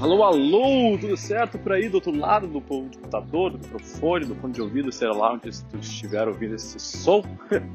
Alô, 0.00 0.24
alô, 0.24 0.96
tudo 0.98 1.14
certo 1.14 1.58
por 1.58 1.72
aí 1.72 1.86
do 1.86 1.96
outro 1.96 2.16
lado 2.16 2.46
do 2.46 2.58
computador, 2.62 3.50
do 3.50 3.58
microfone, 3.58 4.24
do 4.24 4.34
fone 4.34 4.54
de 4.54 4.62
ouvido, 4.62 4.90
sei 4.90 5.08
lá 5.08 5.34
onde 5.34 5.62
tu 5.64 5.76
estiver 5.76 6.26
ouvindo 6.26 6.54
esse 6.54 6.80
som. 6.80 7.22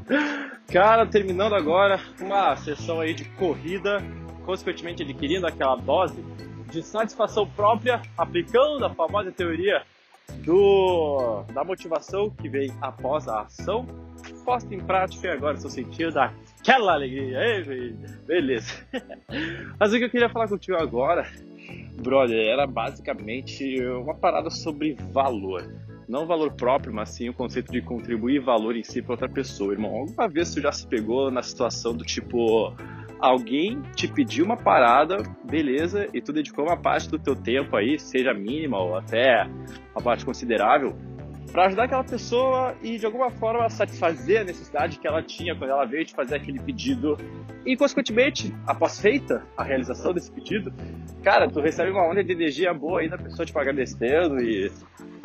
Cara, 0.67 1.05
terminando 1.05 1.53
agora 1.53 1.99
uma 2.19 2.55
sessão 2.55 2.99
aí 2.99 3.13
de 3.13 3.25
corrida, 3.25 4.03
consequentemente 4.43 5.03
adquirindo 5.03 5.45
aquela 5.45 5.75
dose 5.75 6.25
de 6.71 6.81
satisfação 6.81 7.47
própria, 7.47 8.01
aplicando 8.17 8.83
a 8.83 8.89
famosa 8.89 9.31
teoria 9.31 9.83
do, 10.43 11.43
da 11.53 11.63
motivação 11.63 12.31
que 12.31 12.49
vem 12.49 12.73
após 12.81 13.27
a 13.27 13.41
ação, 13.41 13.85
posta 14.43 14.73
em 14.73 14.79
prática 14.79 15.27
e 15.27 15.29
agora 15.29 15.57
estou 15.57 15.69
sentindo 15.69 16.19
aquela 16.19 16.93
alegria. 16.93 17.37
Ei, 17.39 17.95
beleza. 18.25 18.73
Mas 19.79 19.93
o 19.93 19.97
que 19.99 20.05
eu 20.05 20.09
queria 20.09 20.27
falar 20.27 20.47
contigo 20.47 20.75
agora 20.75 21.29
brother, 22.01 22.39
era 22.47 22.67
basicamente 22.67 23.81
uma 23.85 24.15
parada 24.15 24.49
sobre 24.49 24.95
valor. 25.11 25.63
Não 26.07 26.27
valor 26.27 26.53
próprio, 26.53 26.93
mas 26.93 27.09
sim 27.09 27.29
o 27.29 27.33
conceito 27.33 27.71
de 27.71 27.81
contribuir 27.81 28.39
valor 28.39 28.75
em 28.75 28.83
si 28.83 29.01
para 29.01 29.13
outra 29.13 29.29
pessoa, 29.29 29.73
irmão. 29.73 29.95
Alguma 29.95 30.27
vez 30.27 30.53
tu 30.53 30.61
já 30.61 30.71
se 30.71 30.87
pegou 30.87 31.31
na 31.31 31.41
situação 31.41 31.95
do 31.95 32.03
tipo 32.03 32.73
alguém 33.19 33.81
te 33.95 34.07
pediu 34.07 34.45
uma 34.45 34.57
parada, 34.57 35.17
beleza, 35.43 36.07
e 36.13 36.21
tu 36.21 36.31
dedicou 36.31 36.65
uma 36.65 36.77
parte 36.77 37.09
do 37.09 37.17
teu 37.17 37.35
tempo 37.35 37.75
aí, 37.75 37.97
seja 37.97 38.33
mínima 38.33 38.77
ou 38.77 38.95
até 38.95 39.47
uma 39.95 40.01
parte 40.03 40.25
considerável, 40.25 40.95
para 41.51 41.67
ajudar 41.67 41.83
aquela 41.83 42.03
pessoa 42.03 42.75
e 42.81 42.97
de 42.97 43.05
alguma 43.05 43.29
forma 43.29 43.69
satisfazer 43.69 44.41
a 44.41 44.43
necessidade 44.43 44.99
que 44.99 45.07
ela 45.07 45.21
tinha 45.21 45.55
quando 45.55 45.69
ela 45.69 45.85
veio 45.85 46.05
te 46.05 46.13
fazer 46.13 46.35
aquele 46.35 46.59
pedido. 46.59 47.17
E 47.65 47.75
consequentemente, 47.75 48.53
após 48.67 48.99
feita 48.99 49.43
a 49.57 49.63
realização 49.63 50.13
desse 50.13 50.31
pedido, 50.31 50.73
cara, 51.23 51.49
tu 51.49 51.59
recebe 51.59 51.91
uma 51.91 52.07
onda 52.07 52.23
de 52.23 52.31
energia 52.31 52.73
boa 52.73 52.99
aí 52.99 53.09
da 53.09 53.17
pessoa 53.17 53.45
te 53.45 53.57
agradecendo 53.57 54.39
e 54.41 54.71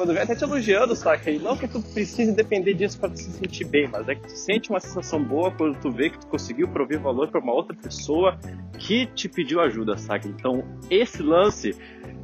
quando 0.00 0.14
vem 0.14 0.22
até 0.22 0.34
te 0.34 0.42
elogiando, 0.44 0.96
saca? 0.96 1.30
E 1.30 1.38
não 1.38 1.54
que 1.58 1.68
tu 1.68 1.82
precise 1.82 2.32
depender 2.32 2.72
disso 2.72 2.98
para 2.98 3.14
se 3.14 3.30
sentir 3.32 3.66
bem, 3.66 3.86
mas 3.86 4.08
é 4.08 4.14
que 4.14 4.22
tu 4.22 4.30
sente 4.30 4.70
uma 4.70 4.80
sensação 4.80 5.22
boa 5.22 5.50
quando 5.50 5.78
tu 5.78 5.90
vê 5.90 6.08
que 6.08 6.18
tu 6.18 6.26
conseguiu 6.26 6.68
prover 6.68 6.98
valor 6.98 7.28
para 7.28 7.38
uma 7.38 7.52
outra 7.52 7.76
pessoa 7.76 8.38
que 8.78 9.04
te 9.04 9.28
pediu 9.28 9.60
ajuda, 9.60 9.98
saca? 9.98 10.26
Então, 10.26 10.64
esse 10.88 11.22
lance 11.22 11.76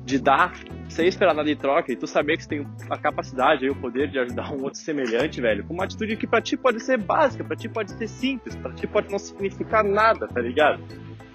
de 0.06 0.19
dar 0.19 0.54
sem 0.88 1.06
esperar 1.06 1.34
nada 1.34 1.50
em 1.50 1.56
troca 1.56 1.92
e 1.92 1.97
tu 1.97 2.06
saber 2.06 2.38
que 2.38 2.44
você 2.44 2.48
tem 2.48 2.66
a 2.88 2.97
capacidade 2.97 3.66
e 3.66 3.69
o 3.69 3.77
poder 3.77 4.08
de 4.08 4.19
ajudar 4.20 4.54
um 4.54 4.62
outro 4.62 4.80
semelhante, 4.80 5.42
velho, 5.42 5.62
com 5.66 5.74
uma 5.74 5.84
atitude 5.84 6.16
que 6.16 6.27
pra 6.27 6.41
ti 6.41 6.56
pode 6.56 6.80
ser 6.80 6.97
básica, 6.97 7.44
pra 7.44 7.56
ti 7.56 7.69
pode 7.69 7.92
ser 7.92 8.08
simples, 8.08 8.56
pra 8.56 8.72
ti 8.72 8.86
pode 8.86 9.12
não 9.12 9.19
significar 9.19 9.84
nada, 9.84 10.27
tá 10.27 10.41
ligado? 10.41 10.82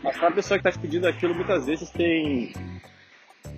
Mas 0.04 0.18
pra 0.18 0.32
pessoa 0.32 0.58
que 0.58 0.64
tá 0.64 0.72
te 0.72 0.80
pedindo 0.80 1.08
aquilo 1.08 1.36
muitas 1.36 1.68
vezes 1.68 1.92
tem 1.92 2.52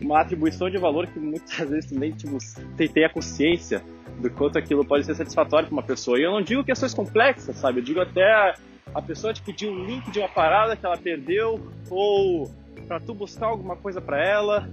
uma 0.03 0.21
atribuição 0.21 0.69
de 0.69 0.77
valor 0.77 1.07
que 1.07 1.19
muitas 1.19 1.57
vezes 1.69 1.91
nem 1.91 2.11
tipo, 2.11 2.37
tem, 2.75 3.03
a 3.03 3.09
consciência 3.09 3.83
do 4.19 4.29
quanto 4.29 4.57
aquilo 4.57 4.85
pode 4.85 5.05
ser 5.05 5.15
satisfatório 5.15 5.67
pra 5.67 5.73
uma 5.73 5.83
pessoa. 5.83 6.19
E 6.19 6.23
eu 6.23 6.31
não 6.31 6.41
digo 6.41 6.63
questões 6.63 6.93
complexas, 6.93 7.55
sabe? 7.55 7.79
Eu 7.79 7.83
digo 7.83 7.99
até 7.99 8.53
a 8.93 9.01
pessoa 9.01 9.33
te 9.33 9.41
pedir 9.41 9.69
um 9.69 9.85
link 9.85 10.09
de 10.11 10.19
uma 10.19 10.29
parada 10.29 10.75
que 10.75 10.85
ela 10.85 10.97
perdeu 10.97 11.59
ou 11.89 12.51
para 12.87 12.99
tu 12.99 13.13
buscar 13.13 13.47
alguma 13.47 13.75
coisa 13.75 13.99
para 14.01 14.23
ela 14.23 14.69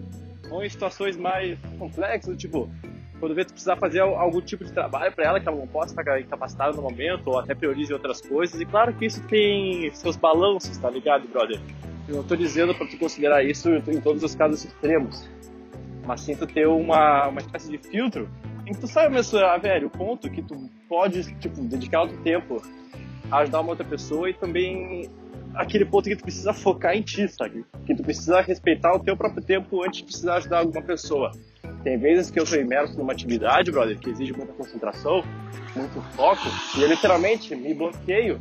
ou 0.51 0.65
em 0.65 0.69
situações 0.69 1.17
mais 1.17 1.59
complexas, 1.79 2.37
tipo, 2.37 2.69
quando 3.21 3.35
vê 3.35 3.45
tu 3.45 3.53
precisar 3.53 3.77
fazer 3.77 4.01
algum 4.01 4.41
tipo 4.41 4.65
de 4.65 4.73
trabalho 4.73 5.13
para 5.13 5.25
ela 5.27 5.41
que 5.41 5.47
ela 5.47 5.57
não 5.57 5.67
possa 5.67 5.95
estar 5.95 6.21
incapacitada 6.21 6.73
no 6.73 6.83
momento, 6.83 7.29
ou 7.29 7.39
até 7.39 7.55
priorize 7.55 7.93
outras 7.93 8.21
coisas. 8.21 8.61
E 8.61 8.65
claro 8.65 8.93
que 8.95 9.05
isso 9.07 9.23
tem 9.29 9.91
seus 9.95 10.17
balanços, 10.17 10.77
tá 10.79 10.91
ligado, 10.91 11.29
brother? 11.29 11.61
Eu 12.09 12.17
não 12.17 12.23
tô 12.23 12.35
dizendo 12.37 12.75
para 12.75 12.87
tu 12.87 12.97
considerar 12.99 13.45
isso 13.45 13.69
em 13.71 14.01
todos 14.01 14.23
os 14.23 14.35
casos 14.35 14.65
extremos, 14.65 15.29
mas 16.05 16.21
sim 16.21 16.35
tu 16.35 16.47
ter 16.47 16.67
uma, 16.67 17.29
uma 17.29 17.41
espécie 17.41 17.71
de 17.71 17.79
filtro 17.79 18.29
em 18.67 18.73
que 18.73 18.81
tu 18.81 18.87
sabe 18.87 19.15
mesmo, 19.15 19.39
ah, 19.39 19.59
velho, 19.59 19.89
o 19.89 19.91
ponto 19.91 20.31
que 20.31 20.43
tu 20.43 20.71
pode, 20.89 21.35
tipo, 21.41 21.61
dedicar 21.63 22.03
o 22.03 22.09
teu 22.09 22.23
tempo 22.23 22.63
a 23.31 23.39
ajudar 23.39 23.61
uma 23.61 23.71
outra 23.71 23.85
pessoa 23.85 24.31
e 24.31 24.35
também 24.35 25.11
aquele 25.55 25.85
ponto 25.85 26.09
que 26.09 26.17
tu 26.17 26.23
precisa 26.23 26.53
focar 26.53 26.97
em 26.97 27.03
ti, 27.03 27.27
sabe? 27.29 27.65
Que 27.85 27.95
tu 27.95 28.03
precisa 28.03 28.41
respeitar 28.41 28.95
o 28.95 29.01
teu 29.01 29.17
próprio 29.17 29.43
tempo 29.43 29.83
antes 29.83 29.99
de 29.99 30.05
precisar 30.05 30.37
ajudar 30.37 30.59
alguma 30.59 30.83
pessoa. 30.83 31.33
Tem 31.83 31.99
vezes 31.99 32.31
que 32.31 32.39
eu 32.39 32.47
sou 32.47 32.61
imerso 32.61 32.97
numa 32.97 33.13
atividade, 33.13 33.71
brother, 33.73 33.99
que 33.99 34.11
exige 34.11 34.33
muita 34.33 34.53
concentração, 34.53 35.25
muito 35.75 36.01
foco, 36.15 36.47
e 36.77 36.83
eu 36.83 36.89
literalmente 36.89 37.55
me 37.57 37.73
bloqueio 37.75 38.41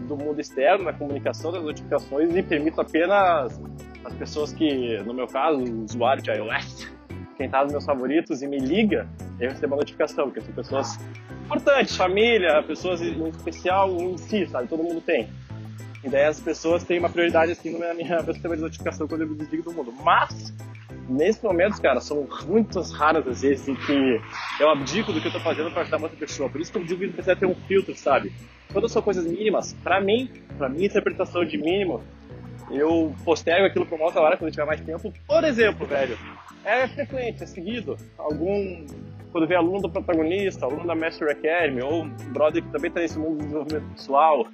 do 0.00 0.16
mundo 0.16 0.40
externo, 0.40 0.84
na 0.84 0.92
comunicação, 0.92 1.52
das 1.52 1.62
notificações 1.62 2.34
e 2.34 2.42
permito 2.42 2.80
apenas 2.80 3.60
as 4.04 4.14
pessoas 4.14 4.52
que, 4.52 4.98
no 5.04 5.12
meu 5.12 5.26
caso, 5.26 5.58
o 5.58 5.84
usuário 5.84 6.22
de 6.22 6.30
iOS, 6.30 6.90
quem 7.36 7.48
tá 7.48 7.62
nos 7.62 7.72
meus 7.72 7.84
favoritos 7.84 8.42
e 8.42 8.46
me 8.46 8.58
liga, 8.58 9.06
eu 9.38 9.50
recebo 9.50 9.74
a 9.74 9.78
notificação, 9.78 10.26
porque 10.26 10.40
são 10.40 10.54
pessoas 10.54 10.98
importantes, 11.44 11.96
família, 11.96 12.62
pessoas 12.62 13.02
em 13.02 13.28
especial 13.28 13.90
em 13.96 14.16
si, 14.16 14.46
sabe? 14.46 14.68
Todo 14.68 14.82
mundo 14.82 15.00
tem. 15.00 15.28
E 16.02 16.08
daí 16.08 16.24
as 16.24 16.40
pessoas 16.40 16.84
têm 16.84 16.98
uma 16.98 17.10
prioridade 17.10 17.52
assim 17.52 17.76
meu, 17.76 17.94
minha, 17.94 18.22
sistema 18.22 18.56
de 18.56 18.62
notificação 18.62 19.08
quando 19.08 19.22
eu 19.22 19.28
me 19.28 19.34
desligo 19.34 19.64
do 19.64 19.72
mundo. 19.72 19.92
Mas, 20.02 20.54
nesses 21.08 21.42
momentos, 21.42 21.78
cara, 21.78 22.00
são 22.00 22.26
muitas 22.46 22.92
raras 22.92 23.26
as 23.26 23.42
vezes 23.42 23.68
em 23.68 23.74
que 23.74 24.20
eu 24.60 24.70
abdico 24.70 25.12
do 25.12 25.20
que 25.20 25.28
eu 25.28 25.32
tô 25.32 25.40
fazendo 25.40 25.70
para 25.70 25.82
ajudar 25.82 26.00
outra 26.00 26.16
pessoa. 26.16 26.48
Por 26.48 26.60
isso 26.60 26.72
que 26.72 26.78
eu 26.78 26.84
digo 26.84 27.00
que 27.00 27.08
precisa 27.08 27.36
ter 27.36 27.46
um 27.46 27.54
filtro, 27.54 27.94
sabe? 27.94 28.32
Quando 28.72 28.88
são 28.88 29.00
coisas 29.00 29.26
mínimas, 29.26 29.74
para 29.82 30.00
mim, 30.00 30.30
para 30.58 30.68
minha 30.68 30.86
interpretação 30.86 31.44
de 31.44 31.56
mínimo, 31.56 32.02
eu 32.70 33.14
postergo 33.24 33.66
aquilo 33.66 33.86
pra 33.86 33.96
uma 33.96 34.06
outra 34.06 34.20
hora 34.20 34.36
quando 34.36 34.50
tiver 34.50 34.66
mais 34.66 34.80
tempo. 34.80 35.12
Por 35.26 35.44
exemplo, 35.44 35.86
velho, 35.86 36.18
é 36.64 36.88
frequente, 36.88 37.42
é 37.42 37.46
seguido, 37.46 37.96
algum 38.18 38.84
quando 39.32 39.46
vê 39.46 39.54
aluno 39.54 39.82
do 39.82 39.90
protagonista, 39.90 40.64
aluno 40.64 40.86
da 40.86 40.94
Master 40.94 41.30
Academy, 41.30 41.82
ou 41.82 42.04
um 42.04 42.08
brother 42.32 42.62
que 42.62 42.70
também 42.70 42.90
tá 42.90 43.00
nesse 43.00 43.18
mundo 43.18 43.36
do 43.36 43.42
desenvolvimento 43.42 43.92
pessoal, 43.92 44.46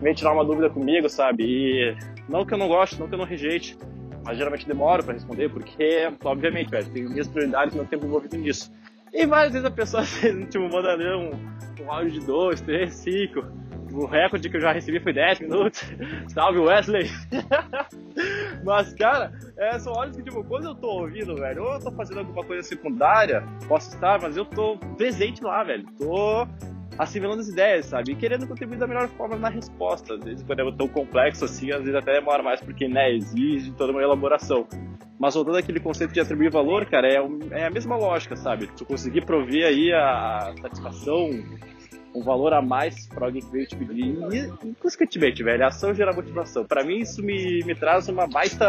vem 0.00 0.14
tirar 0.14 0.32
uma 0.32 0.44
dúvida 0.44 0.70
comigo, 0.70 1.08
sabe? 1.08 1.44
E 1.44 1.96
não 2.28 2.46
que 2.46 2.54
eu 2.54 2.58
não 2.58 2.68
goste, 2.68 3.00
não 3.00 3.08
que 3.08 3.14
eu 3.14 3.18
não 3.18 3.24
rejeite, 3.24 3.76
mas 4.24 4.36
geralmente 4.36 4.66
demoro 4.66 5.02
para 5.02 5.14
responder, 5.14 5.48
porque, 5.50 6.10
obviamente, 6.24 6.70
velho, 6.70 6.90
tenho 6.90 7.10
minhas 7.10 7.28
prioridades 7.28 7.74
meu 7.74 7.84
tempo 7.84 8.06
envolvido 8.06 8.36
nisso. 8.36 8.72
E 9.12 9.26
várias 9.26 9.52
vezes 9.52 9.66
a 9.66 9.70
pessoa, 9.70 10.04
tipo, 10.50 10.68
manda 10.68 10.92
ali 10.92 11.08
um, 11.08 11.30
um 11.82 11.92
áudio 11.92 12.20
de 12.20 12.26
2, 12.26 12.60
3, 12.60 12.94
5. 12.94 13.68
O 13.90 14.04
recorde 14.04 14.50
que 14.50 14.56
eu 14.56 14.60
já 14.60 14.72
recebi 14.72 15.00
foi 15.00 15.14
10 15.14 15.40
minutos. 15.40 15.82
Salve 16.28 16.58
Wesley! 16.58 17.10
Mas, 18.64 18.92
cara, 18.94 19.32
é, 19.56 19.78
são 19.78 19.92
horas 19.94 20.14
que, 20.14 20.22
tipo, 20.22 20.44
quando 20.44 20.66
eu 20.66 20.74
tô 20.74 20.88
ouvindo, 20.88 21.34
velho, 21.36 21.62
ou 21.62 21.74
eu 21.74 21.80
tô 21.80 21.92
fazendo 21.92 22.18
alguma 22.18 22.44
coisa 22.44 22.62
secundária, 22.62 23.42
posso 23.66 23.94
estar, 23.94 24.20
mas 24.20 24.36
eu 24.36 24.44
tô 24.44 24.76
presente 24.96 25.42
lá, 25.42 25.62
velho. 25.62 25.86
Tô 25.98 26.46
assimilando 26.98 27.40
as 27.40 27.48
ideias, 27.48 27.86
sabe? 27.86 28.12
E 28.12 28.16
querendo 28.16 28.46
contribuir 28.46 28.78
da 28.78 28.86
melhor 28.86 29.08
forma 29.08 29.36
na 29.36 29.48
resposta. 29.48 30.14
Às 30.14 30.24
vezes, 30.24 30.42
quando 30.42 30.60
é 30.60 30.72
tão 30.72 30.88
complexo 30.88 31.44
assim, 31.44 31.70
às 31.70 31.80
vezes 31.80 31.94
até 31.94 32.14
demora 32.14 32.42
mais, 32.42 32.60
porque, 32.60 32.88
né, 32.88 33.14
exige 33.14 33.70
toda 33.72 33.92
uma 33.92 34.02
elaboração. 34.02 34.66
Mas 35.18 35.34
voltando 35.34 35.56
aquele 35.56 35.80
conceito 35.80 36.12
de 36.12 36.20
atribuir 36.20 36.50
valor, 36.50 36.86
cara, 36.86 37.08
é, 37.08 37.18
é 37.50 37.66
a 37.66 37.70
mesma 37.70 37.96
lógica, 37.96 38.36
sabe? 38.36 38.68
Tu 38.76 38.84
conseguir 38.84 39.24
prover 39.24 39.66
aí 39.66 39.92
a 39.92 40.54
satisfação, 40.60 41.30
um 42.14 42.22
valor 42.22 42.52
a 42.52 42.62
mais 42.62 43.06
para 43.08 43.26
alguém 43.26 43.42
que 43.42 43.50
veio 43.50 43.66
te 43.66 43.76
pedir. 43.76 44.16
E, 44.32 44.74
consequentemente, 44.80 45.42
velho, 45.42 45.64
a 45.64 45.68
ação 45.68 45.94
gera 45.94 46.12
motivação. 46.12 46.64
Para 46.64 46.84
mim, 46.84 46.98
isso 46.98 47.22
me, 47.22 47.62
me 47.64 47.74
traz 47.74 48.08
uma 48.08 48.26
baita 48.26 48.66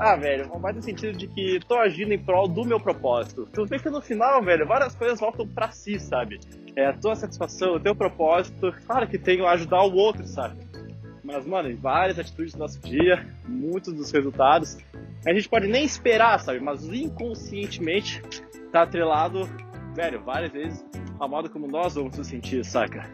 ah, 0.00 0.16
velho, 0.16 0.50
mais 0.58 0.74
no 0.74 0.82
sentido 0.82 1.16
de 1.16 1.26
que 1.26 1.60
tô 1.68 1.76
agindo 1.76 2.14
em 2.14 2.18
prol 2.18 2.48
do 2.48 2.64
meu 2.64 2.80
propósito. 2.80 3.46
Tu 3.52 3.66
vê 3.66 3.78
que 3.78 3.90
no 3.90 4.00
final, 4.00 4.42
velho, 4.42 4.66
várias 4.66 4.94
coisas 4.94 5.20
voltam 5.20 5.46
pra 5.46 5.70
si, 5.70 6.00
sabe? 6.00 6.40
É 6.74 6.86
a 6.86 6.92
tua 6.92 7.14
satisfação, 7.14 7.74
o 7.74 7.80
teu 7.80 7.94
propósito. 7.94 8.74
Claro 8.86 9.06
que 9.06 9.18
tem 9.18 9.44
ajudar 9.44 9.82
o 9.82 9.94
outro, 9.94 10.26
sabe? 10.26 10.58
Mas, 11.22 11.46
mano, 11.46 11.70
em 11.70 11.76
várias 11.76 12.18
atitudes 12.18 12.54
do 12.54 12.60
nosso 12.60 12.80
dia, 12.80 13.26
muitos 13.46 13.92
dos 13.92 14.10
resultados, 14.10 14.78
a 15.26 15.34
gente 15.34 15.48
pode 15.48 15.68
nem 15.68 15.84
esperar, 15.84 16.40
sabe? 16.40 16.60
Mas 16.60 16.82
inconscientemente 16.84 18.22
tá 18.72 18.82
atrelado, 18.82 19.48
velho, 19.94 20.22
várias 20.22 20.50
vezes 20.50 20.84
a 21.20 21.28
modo 21.28 21.50
como 21.50 21.68
nós 21.68 21.94
vamos 21.94 22.16
nos 22.16 22.26
sentir, 22.26 22.64
saca? 22.64 23.04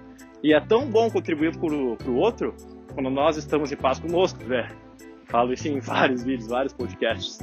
E 0.42 0.54
é 0.54 0.60
tão 0.60 0.88
bom 0.88 1.10
contribuir 1.10 1.58
pro, 1.58 1.96
pro 1.96 2.14
outro 2.14 2.54
quando 2.94 3.10
nós 3.10 3.36
estamos 3.36 3.72
em 3.72 3.76
paz 3.76 3.98
conosco, 3.98 4.38
velho. 4.44 4.85
Falo 5.28 5.52
isso 5.52 5.68
em 5.68 5.78
vários 5.80 6.22
vídeos, 6.22 6.48
vários 6.48 6.72
podcasts. 6.72 7.38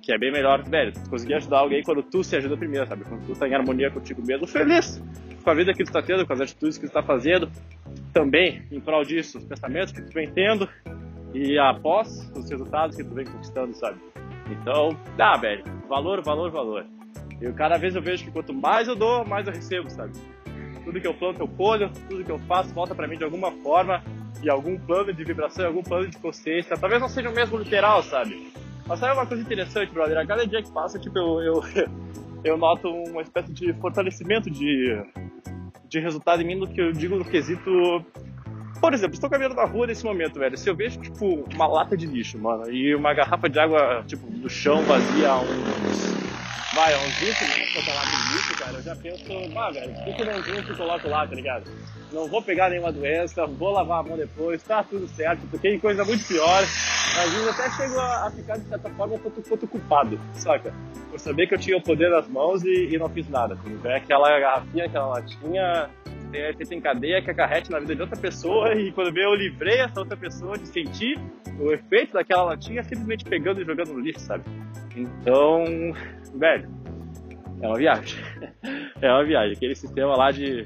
Que 0.00 0.12
é 0.12 0.18
bem 0.18 0.32
melhor, 0.32 0.62
velho, 0.64 0.92
conseguir 1.08 1.34
ajudar 1.34 1.58
alguém 1.58 1.82
quando 1.82 2.02
tu 2.02 2.24
se 2.24 2.34
ajuda 2.34 2.56
primeiro, 2.56 2.86
sabe? 2.88 3.04
Quando 3.04 3.24
tu 3.24 3.38
tá 3.38 3.46
em 3.46 3.54
harmonia 3.54 3.88
contigo 3.88 4.20
mesmo, 4.24 4.48
feliz 4.48 5.00
com 5.42 5.50
a 5.50 5.54
vida 5.54 5.74
que 5.74 5.84
tu 5.84 5.92
tá 5.92 6.02
tendo, 6.02 6.26
com 6.26 6.32
as 6.32 6.40
atitudes 6.40 6.78
que 6.78 6.86
tu 6.86 6.92
tá 6.92 7.02
fazendo. 7.02 7.50
Também, 8.12 8.62
em 8.70 8.80
prol 8.80 9.04
disso, 9.04 9.38
os 9.38 9.44
pensamentos 9.44 9.92
que 9.92 10.02
tu 10.02 10.12
vem 10.12 10.30
tendo 10.30 10.68
e 11.34 11.58
após 11.58 12.30
os 12.36 12.48
resultados 12.50 12.96
que 12.96 13.04
tu 13.04 13.14
vem 13.14 13.26
conquistando, 13.26 13.74
sabe? 13.74 13.98
Então, 14.50 14.96
dá, 15.16 15.36
velho. 15.36 15.64
Valor, 15.88 16.22
valor, 16.22 16.50
valor. 16.50 16.86
E 17.40 17.50
cada 17.52 17.76
vez 17.76 17.94
eu 17.94 18.02
vejo 18.02 18.24
que 18.24 18.30
quanto 18.30 18.52
mais 18.52 18.86
eu 18.86 18.94
dou, 18.94 19.24
mais 19.24 19.46
eu 19.46 19.52
recebo, 19.52 19.90
sabe? 19.90 20.12
Tudo 20.84 21.00
que 21.00 21.06
eu 21.06 21.14
planto 21.14 21.40
eu 21.40 21.48
colho, 21.48 21.90
tudo 22.08 22.24
que 22.24 22.30
eu 22.30 22.38
faço 22.40 22.72
volta 22.74 22.94
para 22.94 23.08
mim 23.08 23.16
de 23.16 23.24
alguma 23.24 23.50
forma, 23.50 24.02
e 24.42 24.48
algum 24.48 24.78
plano 24.78 25.12
de 25.12 25.24
vibração, 25.24 25.66
algum 25.66 25.82
plano 25.82 26.08
de 26.08 26.18
consciência. 26.18 26.76
Talvez 26.76 27.00
não 27.00 27.08
seja 27.08 27.28
o 27.28 27.34
mesmo 27.34 27.58
literal, 27.58 28.02
sabe? 28.02 28.52
Mas 28.86 28.98
sabe 28.98 29.14
uma 29.14 29.26
coisa 29.26 29.42
interessante, 29.42 29.92
brother? 29.92 30.18
A 30.18 30.26
cada 30.26 30.46
dia 30.46 30.62
que 30.62 30.70
passa, 30.70 30.98
tipo, 30.98 31.18
eu, 31.18 31.40
eu, 31.40 31.62
eu 32.44 32.56
noto 32.56 32.88
uma 32.88 33.22
espécie 33.22 33.52
de 33.52 33.72
fortalecimento 33.74 34.50
de, 34.50 35.00
de 35.88 36.00
resultado 36.00 36.42
em 36.42 36.46
mim 36.46 36.54
no 36.56 36.66
que 36.66 36.80
eu 36.80 36.92
digo 36.92 37.16
no 37.16 37.24
quesito. 37.24 37.70
Por 38.80 38.92
exemplo, 38.92 39.14
estou 39.14 39.30
caminhando 39.30 39.54
na 39.54 39.64
rua 39.64 39.86
nesse 39.86 40.04
momento, 40.04 40.40
velho. 40.40 40.58
Se 40.58 40.68
eu 40.68 40.74
vejo, 40.74 41.00
tipo, 41.00 41.44
uma 41.54 41.68
lata 41.68 41.96
de 41.96 42.06
lixo, 42.06 42.36
mano, 42.38 42.68
e 42.68 42.94
uma 42.94 43.14
garrafa 43.14 43.48
de 43.48 43.58
água, 43.60 44.02
tipo, 44.06 44.26
do 44.26 44.48
chão 44.48 44.84
vazia 44.84 45.38
uns. 45.38 46.16
Vai, 46.72 46.98
uns 47.06 47.18
20 47.18 47.44
minutos 47.44 47.84
pra 47.84 47.92
lata 47.92 48.16
de 48.16 48.22
lixo, 48.22 48.31
cara, 48.72 48.78
eu 48.78 48.82
já 48.82 48.96
penso, 48.96 49.58
ah, 49.58 49.70
velho, 49.70 49.94
por 50.04 50.14
que 50.14 50.22
eu 50.22 50.26
não 50.26 50.42
junto 50.42 50.72
e 50.72 50.76
coloco 50.76 51.08
lá, 51.08 51.26
tá 51.26 51.34
ligado? 51.34 51.70
Não 52.12 52.28
vou 52.28 52.42
pegar 52.42 52.70
nenhuma 52.70 52.92
doença, 52.92 53.46
vou 53.46 53.70
lavar 53.70 54.00
a 54.00 54.02
mão 54.02 54.16
depois, 54.16 54.62
tá 54.62 54.82
tudo 54.82 55.06
certo, 55.08 55.40
porque 55.50 55.70
tem 55.70 55.78
coisa 55.78 56.04
muito 56.04 56.26
pior. 56.26 56.62
Às 56.62 57.30
vezes 57.30 57.48
até 57.48 57.70
chego 57.70 57.98
a, 57.98 58.26
a 58.26 58.30
ficar, 58.30 58.58
de 58.58 58.68
certa 58.68 58.90
forma, 58.90 59.14
um 59.14 59.18
pouco, 59.18 59.66
culpado, 59.66 60.18
saca? 60.34 60.72
Por 61.10 61.18
saber 61.18 61.46
que 61.46 61.54
eu 61.54 61.58
tinha 61.58 61.76
o 61.76 61.82
poder 61.82 62.10
nas 62.10 62.28
mãos 62.28 62.62
e, 62.64 62.94
e 62.94 62.98
não 62.98 63.08
fiz 63.08 63.28
nada. 63.28 63.54
Assim. 63.54 63.78
É 63.84 63.96
aquela 63.96 64.38
garrafinha, 64.38 64.86
aquela 64.86 65.06
latinha, 65.06 65.90
tem, 66.30 66.54
tem 66.54 66.80
cadeia 66.80 67.22
que 67.22 67.30
acarrete 67.30 67.70
na 67.70 67.78
vida 67.78 67.94
de 67.94 68.02
outra 68.02 68.16
pessoa 68.16 68.74
e 68.74 68.92
quando 68.92 69.16
eu 69.16 69.34
livrei 69.34 69.80
essa 69.80 70.00
outra 70.00 70.16
pessoa 70.16 70.56
de 70.56 70.66
sentir 70.68 71.18
o 71.58 71.72
efeito 71.72 72.14
daquela 72.14 72.44
latinha 72.44 72.82
simplesmente 72.82 73.24
pegando 73.24 73.60
e 73.60 73.64
jogando 73.64 73.92
no 73.92 74.00
lixo, 74.00 74.20
sabe? 74.20 74.44
Então, 74.96 75.64
velho, 76.34 76.68
é 77.62 77.66
uma 77.66 77.76
viagem. 77.76 78.18
É 79.00 79.10
uma 79.10 79.24
viagem. 79.24 79.56
Aquele 79.56 79.74
sistema 79.74 80.16
lá 80.16 80.30
de 80.30 80.64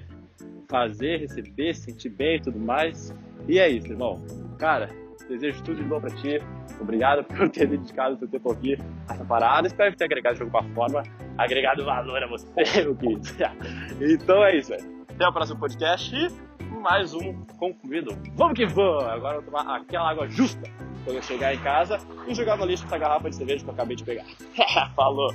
fazer, 0.69 1.21
receber, 1.21 1.73
sentir 1.73 2.11
bem 2.11 2.37
e 2.37 2.41
tudo 2.43 2.59
mais. 2.59 3.15
E 3.49 3.59
é 3.59 3.67
isso, 3.67 3.91
irmão. 3.91 4.23
Cara, 4.59 4.91
Desejo 5.29 5.63
tudo 5.65 5.83
de 5.83 5.83
bom 5.83 6.01
pra 6.01 6.11
ti. 6.11 6.41
Obrigado 6.81 7.25
por 7.35 7.49
ter 7.49 7.67
dedicado 7.67 8.17
seu 8.19 8.29
tempo 8.29 8.53
aqui 8.53 8.79
a 9.09 9.15
essa 9.15 9.25
parada. 9.25 9.67
Espero 9.67 9.97
ter 9.97 10.05
agregado 10.05 10.37
de 10.37 10.43
alguma 10.43 10.63
forma, 10.75 11.03
agregado 11.37 11.85
valor 11.85 12.23
a 12.23 12.27
você, 12.27 12.49
meu 12.83 12.95
querido. 12.95 13.29
Então 14.01 14.45
é 14.45 14.57
isso, 14.57 14.71
velho. 14.71 15.05
Até 15.09 15.29
o 15.29 15.33
próximo 15.33 15.59
podcast 15.59 16.15
e 16.15 16.65
mais 16.81 17.13
um 17.15 17.45
concluído. 17.59 18.17
Vamos 18.35 18.55
que 18.55 18.67
vamos! 18.67 19.05
Agora 19.05 19.39
eu 19.39 19.43
vou 19.43 19.51
tomar 19.51 19.77
aquela 19.77 20.11
água 20.11 20.29
justa 20.29 20.71
quando 21.05 21.17
eu 21.17 21.23
chegar 21.23 21.55
em 21.55 21.59
casa 21.59 21.99
e 22.29 22.35
jogar 22.35 22.57
no 22.57 22.67
lixo 22.67 22.85
essa 22.85 22.99
garrafa 22.99 23.31
de 23.31 23.37
cerveja 23.37 23.65
que 23.65 23.71
eu 23.71 23.75
acabei 23.75 23.97
de 23.97 24.05
pegar. 24.05 24.25
Falou! 24.95 25.35